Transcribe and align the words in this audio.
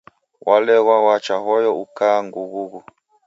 Waleghwa 0.47 0.95
wacha 1.05 1.35
hoyo 1.45 1.71
ukuaa 1.81 2.19
ngughughu. 2.25 2.79